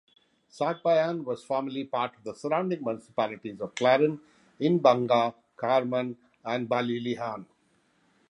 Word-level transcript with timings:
Sagbayan 0.49 1.23
was 1.25 1.43
formerly 1.43 1.83
part 1.83 2.15
of 2.17 2.23
the 2.23 2.33
surrounding 2.33 2.81
municipalities 2.83 3.61
of 3.61 3.75
Clarin, 3.75 4.19
Inabanga, 4.59 5.35
Carmen, 5.55 6.17
and 6.43 6.67
Balilihan. 6.67 7.45